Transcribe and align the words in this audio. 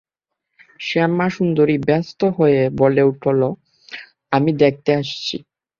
শ্যামাসুন্দরী 0.79 1.77
ব্যস্ত 1.87 2.21
হয়ে 2.37 2.61
বলে 2.79 3.01
উঠল, 3.03 3.41
আমি 4.31 4.51
দেখে 4.61 4.91
আসছি। 4.95 5.37